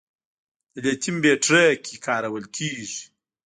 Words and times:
د 0.73 0.75
لیتیم 0.85 1.15
بیټرۍ 1.23 1.69
کې 1.85 1.95
کارول 2.05 2.45
کېږي. 2.55 3.01